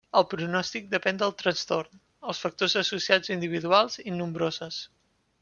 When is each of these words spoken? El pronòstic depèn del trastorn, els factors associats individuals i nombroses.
El 0.19 0.23
pronòstic 0.29 0.87
depèn 0.93 1.19
del 1.23 1.35
trastorn, 1.41 1.99
els 2.33 2.41
factors 2.47 2.77
associats 2.83 3.35
individuals 3.37 4.01
i 4.07 4.17
nombroses. 4.19 4.83